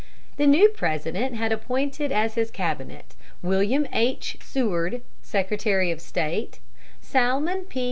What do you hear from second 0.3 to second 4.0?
The new President had appointed as his cabinet William